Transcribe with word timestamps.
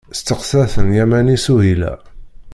Testeqsa-ten 0.11 0.89
Yamani 0.97 1.37
Suhila. 1.43 1.93